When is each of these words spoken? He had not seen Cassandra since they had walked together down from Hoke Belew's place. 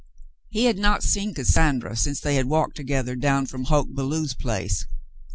He 0.49 0.65
had 0.65 0.79
not 0.79 1.03
seen 1.03 1.35
Cassandra 1.35 1.95
since 1.95 2.19
they 2.19 2.33
had 2.33 2.47
walked 2.47 2.75
together 2.75 3.15
down 3.15 3.45
from 3.45 3.65
Hoke 3.65 3.93
Belew's 3.93 4.33
place. 4.33 4.87